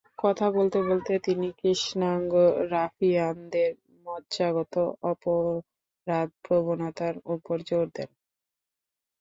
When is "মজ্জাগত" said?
4.05-4.73